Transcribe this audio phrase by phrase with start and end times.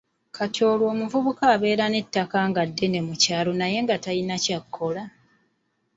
[0.35, 5.03] Kati olwo omuvubuka abeere n'ettaka nga ddene mu kyalo naye nga talina ky'akola?